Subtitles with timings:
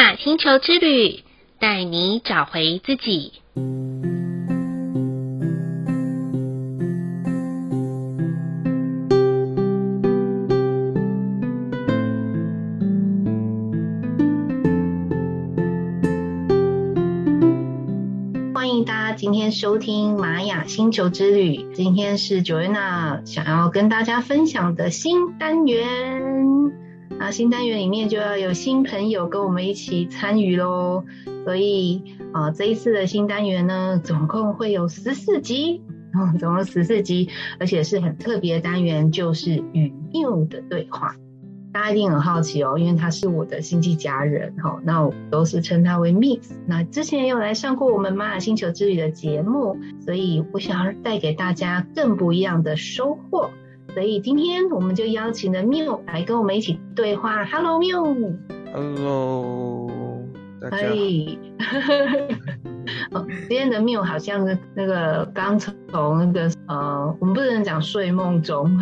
[0.00, 1.22] 雅星球之旅，
[1.58, 3.34] 带你找回自己。
[18.54, 21.66] 欢迎大家今天收听玛雅星球之旅。
[21.74, 26.19] 今天是九月娜想要跟大家分享的新单元。
[27.30, 31.04] 新单元里面就要有新朋友跟我们一起参与喽，
[31.44, 32.02] 所以
[32.32, 35.82] 啊、这一次的新单元呢，总共会有十四集，
[36.14, 41.14] 嗯， 总共十四集，而且是很特别的单元，就是与缪的对话。
[41.72, 46.50] 大家一定很好奇哦，因为他是我的星际家人，哈，那我都是称他为 Mix。
[46.66, 53.50] 那之前也有来上过我们玛雅星球之旅的节目，所以我想要带给大家更不一样的收获。
[53.94, 57.44] 所以今天我们就邀请了缪来跟我们一起对话。
[57.44, 58.04] Hello，缪。
[58.72, 59.90] Hello，
[60.60, 60.94] 大家好。
[63.18, 65.74] 哦，今天的缪好像那个刚从
[66.18, 68.80] 那个呃，我们不能讲睡梦中，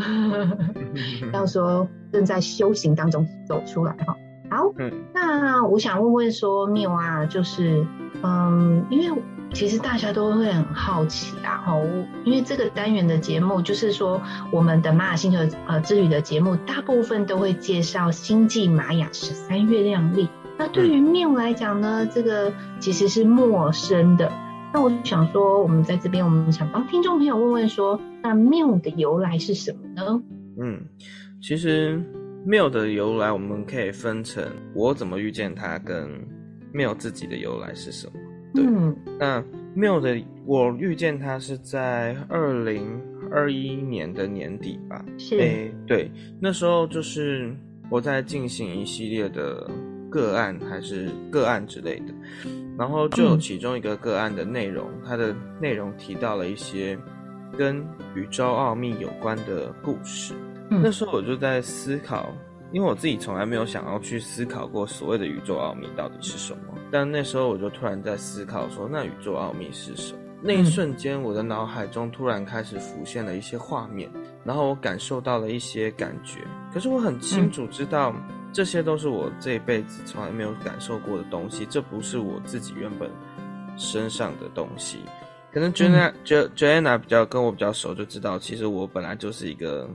[1.33, 4.15] 要说正在修行当中走出来哈。
[4.51, 7.85] 好，嗯，那我想问问说，缪啊，就是
[8.23, 9.23] 嗯，因为。
[9.53, 11.83] 其实大家都会很好奇啊，吼，
[12.25, 14.21] 因为这个单元的节目就是说，
[14.53, 20.29] 我们的玛雅星球呃之旅的节目，大部分都会介绍星际玛雅十三月亮历。
[20.59, 24.31] 那对于缪来讲呢，这个其实是陌生的。
[24.73, 30.23] 那我就想说，我们在这边，我们想帮听众朋友问问说，那缪的由来是什么呢？
[30.61, 30.81] 嗯，
[31.41, 32.01] 其实
[32.45, 36.11] 缪的由来，我们可以分成我怎么遇见他，跟
[36.73, 38.13] 缪自己的由来是什么。
[38.63, 45.05] 对，嗯，那缪的我遇见他是在二零二一年的年底吧？
[45.19, 47.55] 是，欸，对，那时候就是
[47.91, 49.71] 我在进行一系列的
[50.11, 52.15] 个案还是个案之类的，
[52.79, 56.99] 然后就有其中一个个案的内容，嗯，它的内容提到了一些
[57.57, 60.35] 跟宇宙奥秘有关的故事。
[60.71, 62.35] 嗯，那时候我就在思考。
[62.73, 70.19] 因为我自己从来没有想要去思考过所谓的宇宙奥秘到底是什么，但那时候我就突然在思考说，那宇宙奥秘是什么？
[70.41, 74.09] 那一瞬间，我的脑海中突然开始浮现了一些画面，
[74.45, 76.47] 然后我感受到了一些感觉。
[76.73, 78.15] 可是我很清楚知道，
[78.53, 83.11] 这些都是我这一辈子从来没有感受过的东西，这不是我自己原本
[83.77, 84.99] 身上的东西。
[85.51, 89.91] 可能 Joanna、嗯、Joanna 比较跟我比较熟，就知道其实我本来就是一个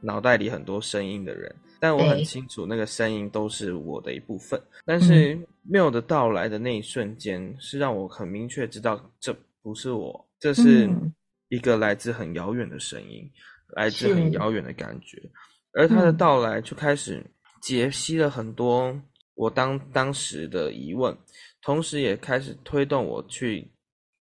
[0.00, 1.54] 脑袋里很多声音的人。
[1.80, 4.60] 但我很清楚，那个声音都是我的一部分。
[4.84, 10.88] 但是缪的到来的那一瞬间，是让我很明确知道这不是我，这是
[11.50, 13.30] 一个来自很遥远的声音，
[13.76, 15.22] 来自很遥远的感觉。
[15.72, 17.24] 而他的到来就开始
[17.62, 19.00] 解析了很多
[19.34, 21.16] 我当当时的疑问，
[21.62, 23.70] 同时也开始推动我去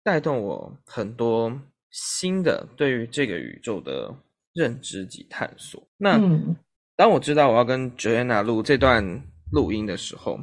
[0.03, 1.51] 带动我很多
[1.89, 4.13] 新的对于这个宇宙的
[4.53, 5.81] 认知及探索。
[5.97, 6.19] 那。
[6.99, 9.23] 当我知道我要跟 Joanna 录这段
[9.53, 10.37] 录音的时候，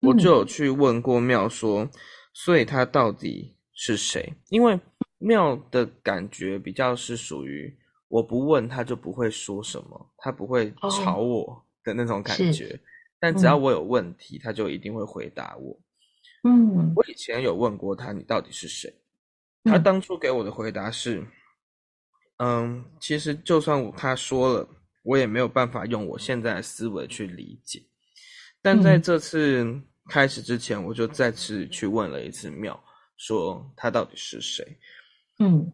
[0.00, 1.88] 我就有去问过妙说，
[2.34, 4.34] 所以他到底是谁？
[4.48, 4.80] 因为
[5.18, 7.72] 妙的感觉比较是属于
[8.08, 12.80] 我不问他就不会说什么，他不会吵我的那种感觉。
[13.20, 15.78] 但只要我有问题，他就一定会回答我。
[16.42, 18.92] 嗯，我以前有问过他，你到底是谁？
[19.62, 21.24] 他当初给我的回答是，
[22.38, 24.68] 嗯，其实就算我他说了。
[25.02, 27.82] 我也没有办法用我现在的思维去理解，
[28.60, 29.66] 但在这次
[30.08, 32.78] 开始之前，我就再次去问了一次庙，
[33.16, 34.64] 说他到底是谁？
[35.38, 35.72] 嗯，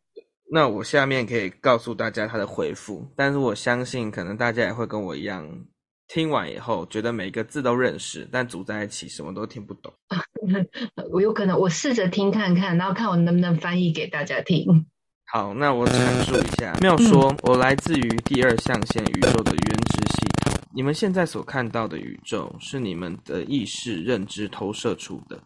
[0.50, 5.66] 那我下面可以告诉大家他的回复，但是我相信可能大家也会跟我一样，
[6.06, 9.92] 听完以后觉得每个字都认识，但组在一起什么都听不懂。
[11.10, 14.86] 我有可能我试着听看看，然后看我能不能翻译给大家听。
[15.36, 16.72] 好，那我阐述一下。
[16.80, 20.54] 妙说：“我来自于第二象限宇宙的原子系统。
[20.74, 25.38] 你们现在所看到的宇宙，是你们的意识认知投射出的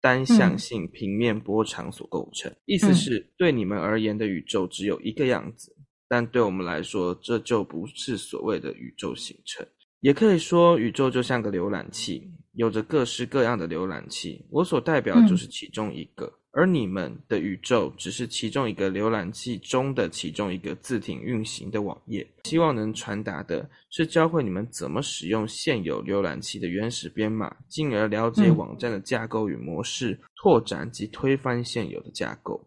[0.00, 2.54] 单向性平面波长所构成。
[2.66, 5.74] 意思是，对你们而言的宇宙只有一个样子，
[6.08, 9.66] 但对我们来说，这就不是所谓的宇宙形成。
[9.98, 14.44] 也可以说，宇宙就像个浏览器，有着各式各样的浏览器。
[14.50, 32.62] 我所代表就是其中一个。”而你们的宇宙只是其中一个浏览器中的其中一个自体运行的网页，希望能传达的是教会你们怎么使用现有浏览器的原始编码，进而了解网站的架构与模式，拓展及推翻现有的架构。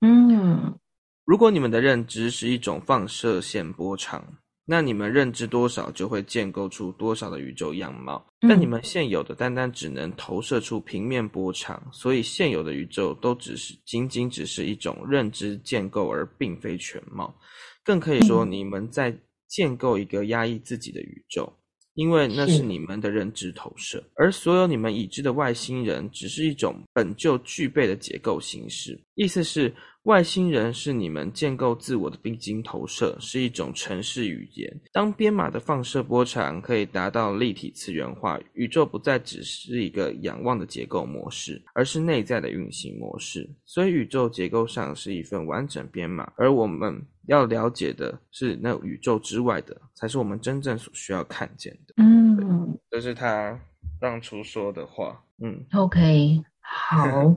[0.00, 0.78] 嗯，
[1.26, 4.24] 如果你们的认知是一种放射线波长，
[4.70, 8.24] 那你们认知多少，就会建构出多少的宇宙样貌。
[8.38, 17.34] 但你们现有的单单只能投射出平面波长，所以现有的宇宙都只是仅仅只是一种认知建构，而并非全貌。
[17.82, 19.12] 更可以说，你们在
[19.48, 21.52] 建构一个压抑自己的宇宙。
[21.94, 28.98] 因为那是你们的认知投射，而所有你们已知的外星人只是一种本就具备的结构形式。
[29.16, 29.74] 意思是，
[30.04, 34.80] 外星人是你们建构自我的必经投射，是一种程式语言。
[34.92, 43.48] 当编码的放射波长可以达到立体次元化，宇宙不再只是一个仰望的结构模式，而是内在的运行模式。
[43.64, 47.06] 所以，宇宙结构上是一份完整编码，而我们。
[47.26, 51.94] 要了解的是，那宇宙之外的，才是我们真正所需要看见的。
[51.98, 53.56] 嗯，这是他
[54.00, 55.22] 当初说的话。
[55.40, 56.42] 嗯，OK。
[56.72, 57.34] 好，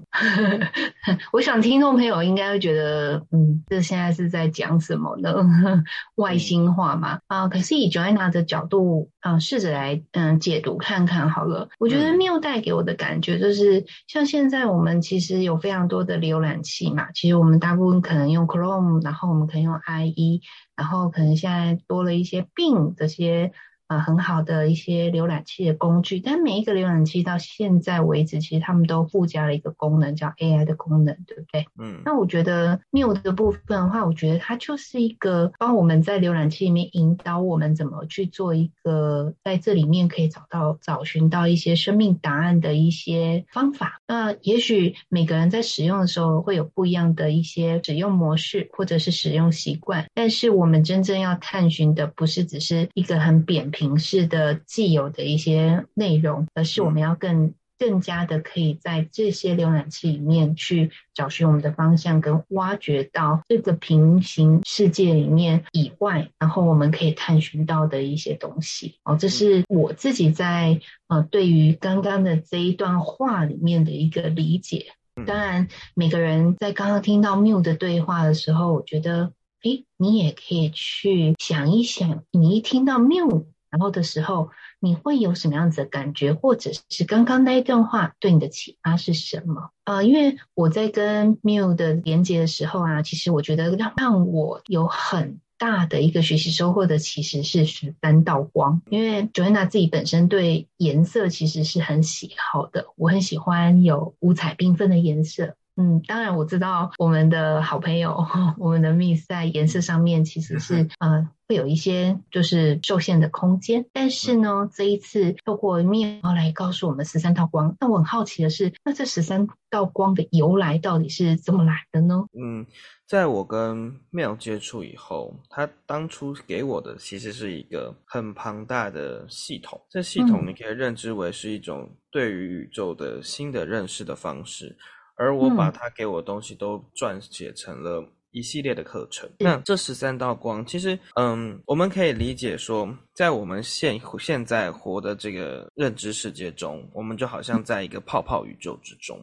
[1.34, 5.34] 我想听众朋友应该会觉得，嗯，这现在是在讲什么呢？
[6.16, 11.68] 外星话嘛，啊、呃，可是以 Joanna 的角度，啊、呃，试着来，嗯、呃，解读看看好了。
[11.80, 20.42] 我觉得 Miu 带给我的感觉就是，像现在我们其实有非常多的浏览器嘛，其实我们大部分可能用 Chrome，然后我们可能用 IE，
[20.76, 23.52] 然后可能现在多了一些 Bing 这些。
[23.88, 31.66] 呃，很好的一些浏览器的工具，但每一个浏览器到现在为止，其实他们都附加了一个功能，叫 AI 的功能，对不对？
[31.78, 32.02] 嗯。
[32.06, 44.00] 那我觉得 Miu 的部分的话，我觉得它就是一个帮我们在浏览器里面引导我们怎么去做一个在这里面可以找到、找寻到一些生命答案的一些方法。
[44.08, 53.94] 那也许每个人在使用的时候会有不一样的一些使用模式或者是使用习惯，但是我们真正要探寻的不是只是一个很扁平。
[53.94, 69.00] 形式的既有的一些内容，而是我们要更更加的可以在这些浏览器里面去找寻我们的方向，跟挖掘到这个平行世界里面以外，然后我们可以探寻到的一些东西。
[69.04, 74.94] 哦，这是我自己在呃对于刚刚的这一段话里面的一个理解。
[75.28, 79.34] 当然，每个人在刚刚听到 Miu 的对话的时候，我觉得，
[79.64, 83.46] 诶，你也可以去想一想，你一听到 Miu。
[83.74, 89.72] 然后的时候，你会有什么样子的感觉，或者是刚刚那一段话对你的启发是什么？
[89.84, 98.84] 呃，因为我在跟 Miu 的连接的时候啊，其实我觉得让让我有很大的一个学习收获的，其实是十三道光。
[98.92, 105.56] 因为 Joanna 自己本身对颜色其实是很喜好的，我很喜欢有五彩缤纷的颜色。
[105.76, 108.24] 嗯，当然我知道我们的好朋友，
[108.60, 122.26] 我们的 Miss 在颜色上面其实是 呃会有一些就是受限的空间，但是呢，这一次透过 Miu 来告诉我们十三道光，那我很好奇的是，那这十三道光的由来到底是怎么来的呢？
[122.34, 122.66] 嗯，
[123.08, 134.76] 在我跟 Miu 接触以后，他当初给我的其实是一个很庞大的系统，这系统你可以认知为是一种对于宇宙的新的认识的方式。
[135.16, 138.04] 而我把他给我的东西都撰写成了
[138.34, 139.30] 一系列的课程。
[139.30, 149.18] 嗯、那这十三道光，其实，嗯，我们可以理解说，在我们现现在活的这个认知世界中，我们就好像在一个泡泡宇宙之中。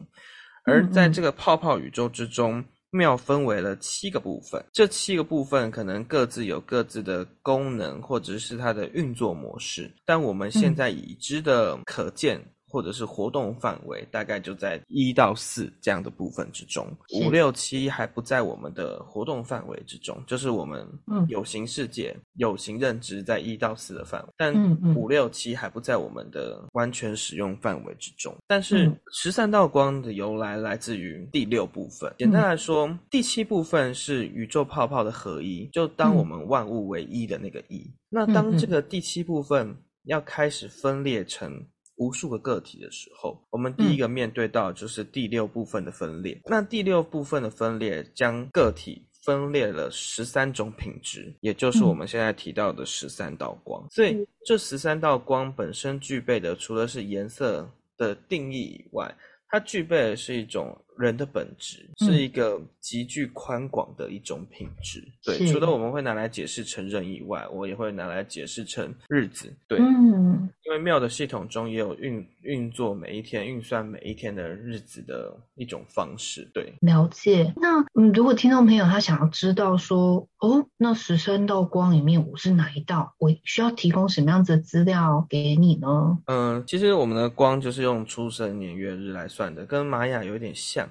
[0.63, 4.63] 而在这个泡泡宇宙之中，妙分为了七个部分。
[4.73, 9.91] 这七个部分可能各自有各自的功能，或者是它的运作模式。
[10.05, 12.41] 但我们现在已知的可见。
[12.71, 20.87] 或者是活动范围大概就在一到四这样的部分之中，五六七还不在我们的活动范围之中，就是我们
[21.27, 28.33] 有形世界、嗯、有形认知在一到四的范围，但五六七还不在我们的完全使用范围之中。
[28.47, 37.85] 但是十三道光的由来来自于第六部分，简单来说，第七部分是宇宙泡泡的合一，就当我们万物为一的那个一。
[38.09, 39.75] 那当这个第七部分
[40.05, 41.61] 要开始分裂成。
[42.01, 46.33] 无数个个体的时候，我们第一个面对到就是第六部分的分裂。
[46.33, 53.83] 嗯、那第六部分的分裂将个体分裂了十三种品质，也就是我们现在提到的十三道光。
[53.83, 59.15] 嗯、所以这十三道光本身具备的，除了是颜色的定义以外，
[59.47, 60.75] 它具备的是一种。
[60.97, 65.47] 人的本质是一个极具宽广的一种品质，嗯、对。
[65.47, 69.79] 除了我们会拿来解释成人以外，我也会拿来解释成日子，对。
[69.79, 76.73] 嗯，因为庙的系统中也有运运作每一天、运算每一天的日子的一种方式，对。
[76.81, 77.53] 了解。
[77.55, 86.19] 那嗯，如果听众朋友他想要知道说，哦，那十三道光里面我是哪一道，我需要提供什么样子的资料给你呢？
[86.25, 90.87] 嗯，其实我们的光就是用出生年月日来算的，跟玛雅有点像。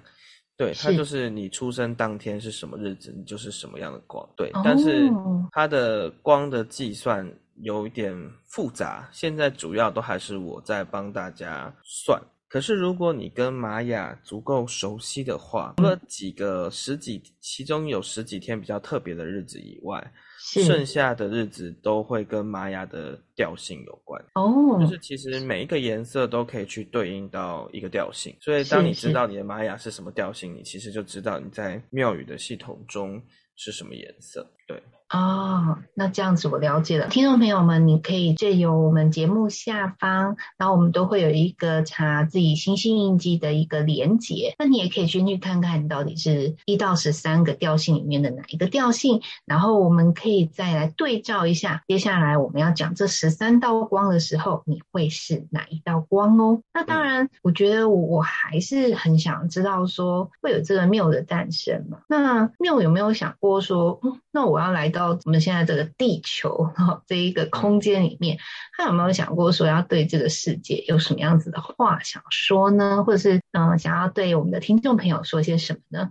[0.61, 4.29] 对，它就是你出生当天是什么日子，你就是什么样的光。
[4.37, 5.11] 对，但是
[5.53, 7.27] 它的光的计算
[7.63, 8.15] 有一点
[8.45, 12.21] 复杂，现在主要都还是我在帮大家算。
[12.51, 24.21] 可是，如果你跟玛雅足够熟悉的话，除了几个十几，其中有十几天比较特别的日子以外，剩下的日子都会跟玛雅的调性有关。
[24.35, 33.23] 哦，就是其实每一个颜色都可以去对应到一个调性，所以当你知道你的玛雅是什么调性，你其实就知道你在庙宇的系统中
[33.55, 34.45] 是什么颜色。
[34.67, 34.83] 对。
[35.13, 37.09] 哦，那这样子我了解了。
[37.09, 44.55] 听众朋友们，你可以借由我们节目下方，然后我们都会有一个查自己星星印记的一个连结。
[44.57, 51.83] 那你也可以先去看看，你到底是一到十三个调性里面的哪一个调性，然后我们可以再来对照一下。
[51.89, 56.63] 接下来我们要讲这十三道光的时候，你会是哪一道光哦？
[56.73, 61.99] 那当然，我觉得我我还是很想知道说，会有这个庙的诞生嘛？
[62.07, 65.00] 那庙有没有想过说，嗯，那我要来到。
[65.01, 68.39] 到我们现在这个地球 哈，这一个空间里面，
[68.77, 73.03] 他有没有想过说要对这个世界有什么样子的话想说呢？
[73.05, 76.11] 或者是嗯，想要对我们的听众朋友说些什么呢？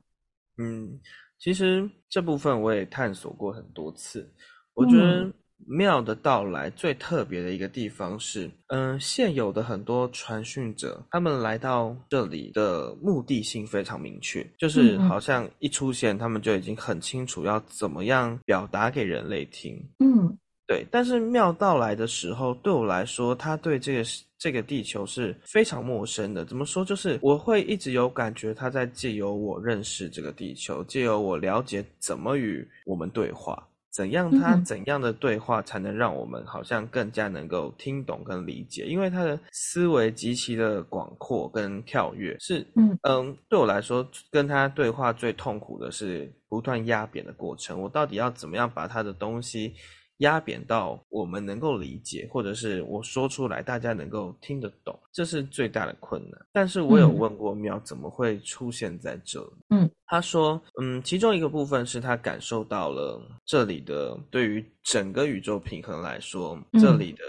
[0.57, 0.99] 嗯，
[1.37, 4.33] 其实这部分我也探索过很多次，
[4.73, 5.33] 我觉得、嗯。
[5.67, 19.75] 庙的到来最特别的一个地方是，嗯，现有的很多传讯者，他们来到这里的目的性非常明确，就是好像一出现，他们就已经很清楚要怎么样表达给人类听。
[19.99, 20.85] 嗯，对。
[20.89, 24.03] 但是庙到来的时候，对我来说，他对这个
[24.37, 26.43] 这个地球是非常陌生的。
[26.45, 26.83] 怎么说？
[26.83, 33.67] 就是我会一直有感觉，他在借由我认识这个地球，借由我了解怎么与我们对话。
[33.91, 34.31] 怎样？
[34.31, 38.85] 他怎样的对话才能让我们好像更加能够听懂跟理解？
[38.85, 47.81] 因为他的思维极其的广阔跟跳跃，是嗯嗯，对我来说，跟他对话最痛苦的是不断压扁的过程。
[47.81, 49.73] 我到底要怎么样把他的东西？
[50.19, 56.39] 压扁到我们能够理解，或者是我说出来大家能够听得懂，这是最大的困难。
[56.53, 59.51] 但是我有问过喵怎么会出现在这里？
[59.69, 67.23] 嗯，他说，嗯，其中一个部分是他感受到了这里的对于整个宇宙平衡来说，这里的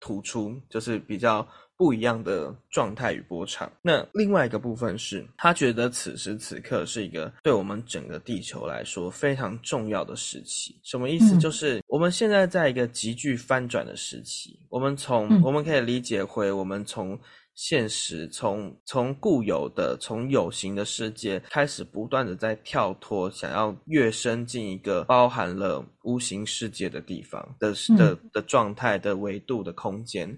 [0.00, 1.46] 突出就是比较。
[1.80, 3.72] 不一样的状态与波长。
[3.80, 10.78] 那另外一个部分是，他觉得此时此刻是一个对我们整个地球来说非常重要的时期。
[10.82, 11.38] 什么意思？
[11.38, 14.60] 就是我们现在在一个急剧翻转的时期。
[14.68, 17.18] 我们从我们可以理解为，我们从
[17.62, 30.34] 现实，从从固有的、从有形的世界开始，不断的在跳脱，想要跃升进一个包含了无形世界的地方的的的状态的维度的空间。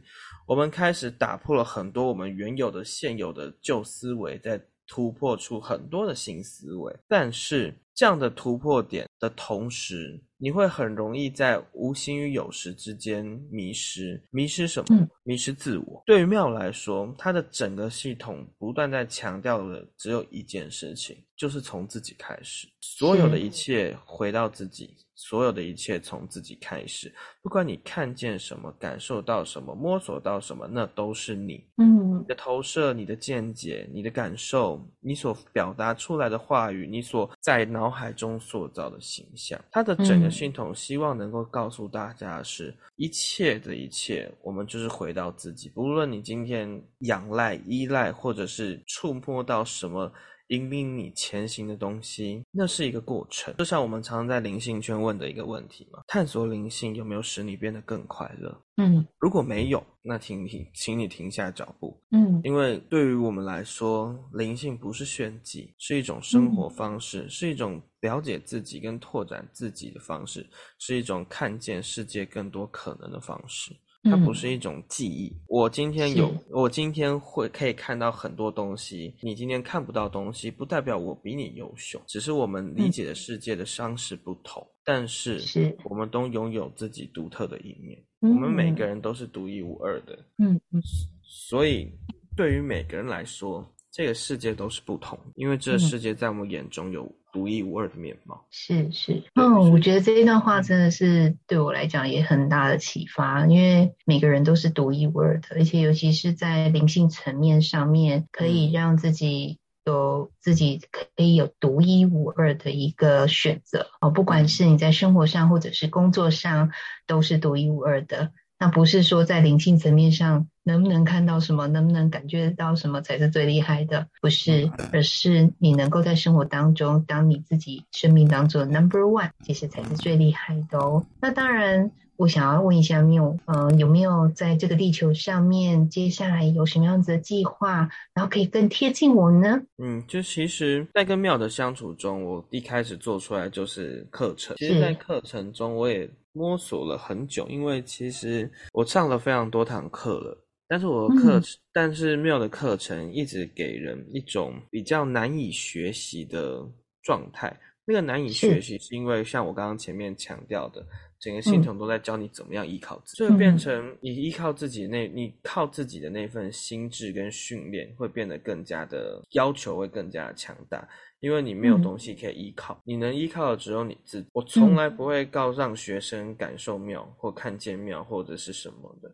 [0.48, 6.92] 我们开始打破了很多我们原有的、现有的旧思维，在突破出很多的新思维。
[7.06, 14.20] 但是，这样的突破点的同时，你会很容易在无形与有时之间迷失。
[14.32, 15.08] 迷失什么？
[15.22, 16.02] 迷失自我。
[16.04, 24.96] 对于妙来说，它的整个系统不断在强调的只有一件事情，就是从自己开始，所有的一切回到自己。
[25.24, 31.64] 所有的一切从自己开始，不管你看见什么、感受到什么、摸索到什么，那都是你。
[31.76, 45.68] 嗯，你的投射、你的见解、你的感受、你所表达出来的话语、你所在脑海中塑造的形象，它的整个系统希望能够告诉大家的是，一切的一切，我们就是回到自己。
[45.68, 50.12] 不论你今天仰赖、依赖，或者是触摸到什么。
[50.52, 53.54] 引领你前行的东西，那是一个过程。
[53.56, 58.62] 就像我们常常在灵性圈问的一个问题嘛：探索灵性有没有使你变得更快乐？
[58.76, 61.98] 嗯，如果没有，那请你，请你停下脚步。
[62.10, 70.46] 嗯，因为对于我们来说，灵性不是炫技，是一种生活方式，嗯，是一种了解自己跟拓展自己的方式，
[70.78, 73.74] 是一种看见世界更多可能的方式。
[74.02, 75.32] 它不是一种记忆。
[75.46, 84.66] 我今天有，我今天会可以看到很多东西，你今天看不到东西，不代表我比你优秀，只是我们理解的世界的方式不同。
[84.84, 88.02] 但是，是我们都拥有自己独特的一面。
[88.20, 90.18] 我们每个人都是独一无二的。
[90.38, 90.82] 嗯嗯。
[91.22, 91.88] 所以，
[92.36, 98.44] 对于每个人来说，这个世界都是不同，因为这个世界在我们眼中有独一无二的面貌。
[98.50, 116.70] 是是，嗯，我觉得这一段话真的是对我来讲也很大的启发，因为每个人都是独一无二的，而且尤其是在灵性层面上面，可以让自己有自己可以有独一无二的一个选择哦，不管是你在生活上或者是工作上，
[117.06, 118.30] 都是独一无二的。
[118.62, 131.04] 那不是说在灵性层面上能不能看到什么，能不能感觉到什么才是最厉害的，不是，而是你能够在生活当中当你自己生命当中的 number one，其实才是最厉害的哦。
[131.20, 131.90] 那当然。
[132.16, 139.60] 我想要问一下缪，嗯、呃，有没有在这个地球上面，接下来有什么样子的计划，然后可以更贴近我呢？
[139.78, 144.54] 嗯，就其实，在跟妙的相处中，我一开始做出来就是课程。
[144.58, 156.66] 其实，在课程中，我也摸索了很久，因为其实我上了非常多堂课了，但是我的课，嗯、但是妙的课程一直给人一种比较难以学习的
[157.02, 157.54] 状态。
[157.84, 160.86] 那个难以学习，是因为像我刚刚前面强调的。
[161.22, 170.86] 整个系统都在教你怎么样依靠自己，就会变成你依靠自己那，你靠自己的那份心智跟训练，会变得更加的要求会更加的强大，
[171.20, 174.26] 因为你没有东西可以依靠，你能依靠的只有你自己。
[174.32, 179.08] 我从来不会告让学生感受妙或看见妙或者是什么的。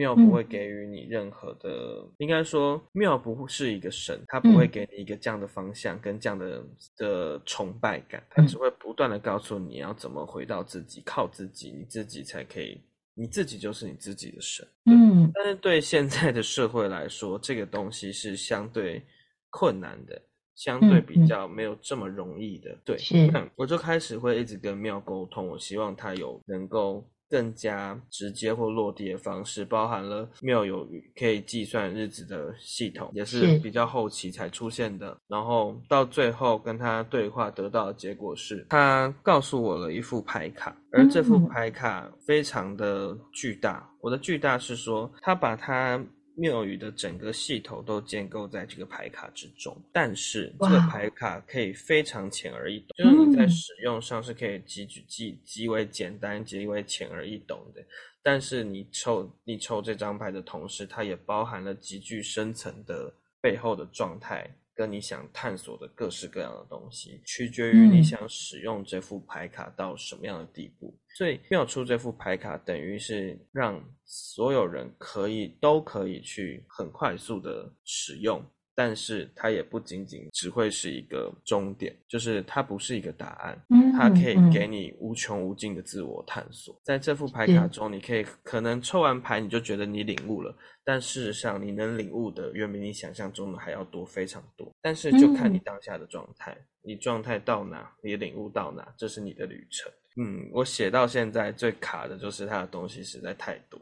[0.00, 6.64] 缪不会给予你任何的，嗯、应该说庙不是一个神，他不会给你一个这样的方向跟这样的
[6.96, 12.80] 的崇拜感，他只会不断的告诉你要怎么回到自己，靠自己，你自己才可以，
[13.14, 14.66] 你自己就是你自己的神。
[14.86, 19.02] 嗯，但是对现在的社会来说，这个东西是相对
[19.50, 20.22] 困难的，
[20.56, 22.74] 相对比较没有这么容易的。
[22.86, 27.06] 对，是我就开始会一直跟庙沟通，我希望他有能够。
[27.30, 35.16] 更加直接或落地的方式，包含了妙有可以计算日子的系统，也是比较后期才出现的。
[35.28, 43.88] 然后到最后跟他对话得到的结果是，他告诉我了一副牌卡，而这副牌卡非常的巨大。
[44.00, 46.04] 我的巨大是说，他把他。
[46.40, 57.84] 缪语的整个系统都建构在这个牌卡之中，但是这个牌卡可以非常浅而易懂，就是你在使用上是可以极具极极为简单、极为浅而易懂的。
[58.22, 64.50] 但是你抽你抽这张牌的同时，它也包含了极具深层的背后的状态。
[64.80, 70.86] 跟你想探索的各式各样的东西，取决于你想使用这副牌卡到什么样的地步。
[70.86, 78.42] 嗯、所以妙出这副牌卡，等于是让所有人可以都可以去很快速的使用。
[78.80, 83.62] 但是它也不仅仅只会是一个终点，就是它不是一个答案，
[83.92, 86.74] 它可以给你无穷无尽的自我探索。
[86.82, 94.72] 在这副牌卡中，你可以可能抽完牌你就觉得你领悟了，但事实上你能领悟的远比你想象中的还要多，非常多。
[94.80, 99.92] 但是就看你当下的状态，你状态到哪，你领悟到哪，这是你的旅程。
[100.16, 103.80] 嗯，我写到现在最卡的就是他的东西实在太多。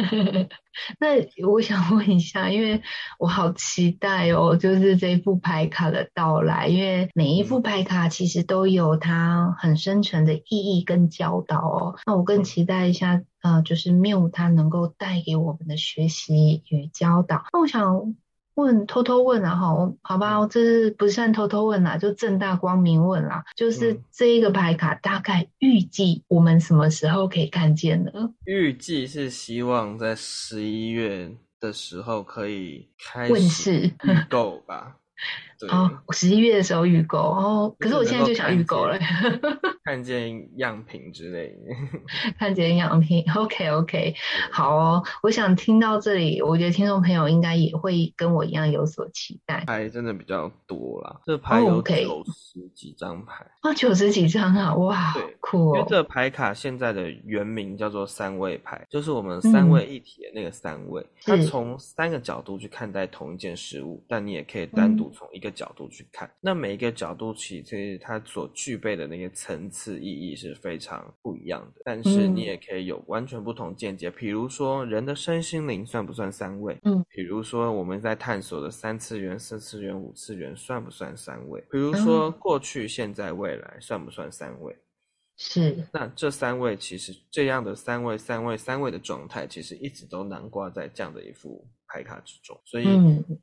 [1.00, 2.80] 那我想问一下，因为
[3.18, 11.98] 我好期待哦，就是这一副牌卡的到来，因为每一副牌卡其实都有它很深沉的意义跟教导哦。
[12.06, 17.44] 那我更期待一下，呃，就是缪它能够带给我们的学习与教导。
[17.52, 18.14] 那我想。
[18.58, 23.44] 问偷偷问啊，哈，好吧，这是不算偷偷问啦，就正大光明问啦。
[23.56, 28.10] 就是这一个牌卡，大概预计我们什么时候可以看见呢？
[28.44, 33.92] 预计是希望在十一月的时候可以开始预
[34.28, 34.96] 购吧。
[35.58, 38.98] 对哦，十一月的时候预购哦，可是我现在就想预购了。
[39.84, 41.56] 看见样品之类的，
[42.38, 44.14] 看见样品，OK OK，
[44.52, 45.02] 好哦。
[45.22, 49.64] 我想听到这里，我觉得听众朋友应该也会跟我一样有所期待。
[49.66, 55.76] 牌真的比较多啦，这牌有九十几张牌哇，九十几张啊，哇，对酷哦。
[55.76, 71.82] 因为这牌卡现在的原名叫做三位牌，就是我们三位一体的那个三位，嗯、它从三个角度去看待同一件事物，但你也可以单独从一个角度去看，那每一个角度其实它所具备的那个层次意义是非常不一样的。
[71.84, 76.78] 但是你也可以有完全不同见解，比如说人的身心灵算不算三位？
[76.84, 81.60] 嗯，比如说我们在探索的三次元、四次元、五次元算不算三位？
[81.70, 84.76] 比如说过去、现在、未来算不算三位？
[85.36, 85.86] 是。
[85.92, 91.66] 那这三位其实这样的三位、三位、三位的状态，其实一直都囊括在这样的一副。
[91.88, 92.86] 牌卡之中，所以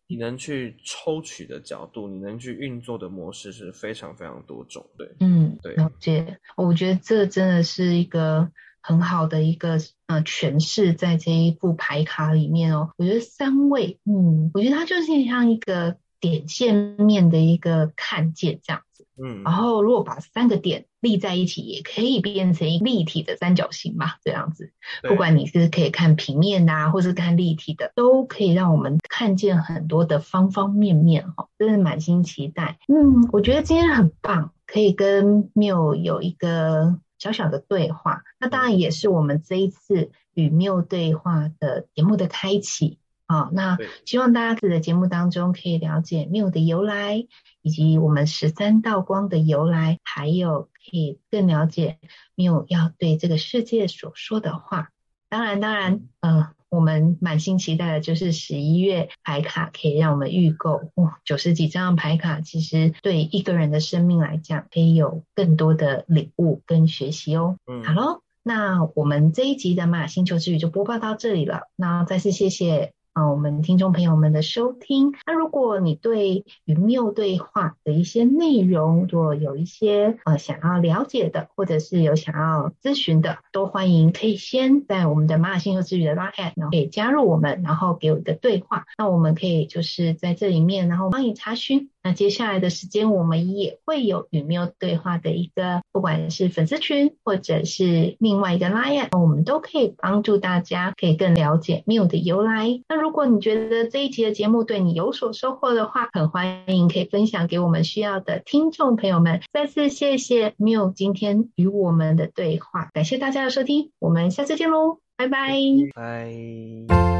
[0.07, 4.85] 你能去抽取的角度，嗯、你能去运作的模式是非常非常多种。
[4.97, 6.39] 对，嗯，对，了解。
[6.55, 12.91] 我觉得这真的是一个很好的一个呃诠释，在这一副牌卡里面哦。
[12.97, 19.04] 我觉得三位，嗯，我觉得它就是像一个点线面的一个看见这样子。
[19.17, 24.71] 嗯，然后如果把三个点立在一起，也可以变成一立体的三角形嘛，这样子。
[25.07, 32.77] 不管你是可以看平面呐啊，或是看立体的，都可以让我们看见很多的方方面面哈，真的满心期待。
[32.87, 38.23] 嗯，我觉得今天很棒，可以跟缪有一个小小的对话。
[38.39, 42.99] 那当然也是我们这一次与缪对话的节目的开启。
[43.27, 47.25] 好，那希望大家在节目当中可以了解缪的由来，
[47.63, 51.97] 以及我们十三道光的由来，还有可以更了解
[52.35, 54.89] 缪要对这个世界所说的话。
[55.27, 67.57] 当然，当然，呃，我们满心期待的就是十一月牌卡可以让我们预购哇，九十几张牌卡，其实对一个人的生命来讲，可以有更多的领悟跟学习哦。
[67.65, 71.61] 嗯，好喽，那我们这一集的玛雅星球之旅就播报到这里了。
[71.75, 72.93] 那再次谢谢。
[73.15, 75.13] 啊，我们听众朋友们的收听。
[75.25, 88.85] 那如果你对与谬对话的一些内容，如果有一些呃想要了解的，或者是有想要咨询的，都欢迎可以先在我们的玛雅星球之旅的拉黑然后可以加入我们，然后给我们的对话。
[88.97, 91.89] 那我们可以就是在这里面，然后帮你查询。
[92.05, 102.79] 那接下来的时间，我们也会有与谬对话的一个，不管是粉丝群或者是另外一个 LINE，我们都可以帮助大家可以更了解谬的由来。
[102.87, 109.41] 那如果你觉得这一集的节目对你有所收获的话，很欢迎可以分享给我们需要的听众朋友们。
[109.51, 115.57] 再次谢谢谬今天与我们的对话，感谢大家的收听，我们下次见喽，拜拜。
[115.95, 117.14] 拜。